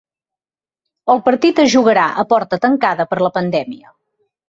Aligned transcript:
El 1.15 1.21
partit 1.27 1.63
es 1.65 1.71
jugarà 1.75 2.07
a 2.25 2.27
porta 2.35 2.61
tancada 2.67 3.11
per 3.15 3.25
la 3.27 3.35
pandèmia. 3.41 3.99